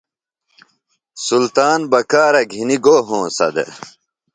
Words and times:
سلطان 1.25 1.79
بکارہ 1.91 2.41
گِھنیۡ 2.51 2.81
گو 2.85 2.95
ہونسہ 3.07 3.47
دےۡ؟ 3.55 3.71